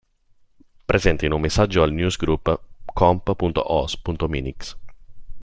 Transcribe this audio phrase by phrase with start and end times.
[0.87, 2.59] Presente in un messaggio al newsgroup
[2.91, 4.75] comp.os.minix.